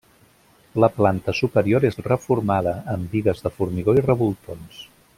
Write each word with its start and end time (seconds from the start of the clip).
La 0.83 0.87
planta 0.95 1.35
superior 1.41 1.85
és 1.91 2.01
reformada, 2.07 2.73
amb 2.97 3.13
bigues 3.15 3.47
de 3.47 3.53
formigó 3.61 3.97
i 4.01 4.07
revoltons. 4.11 4.83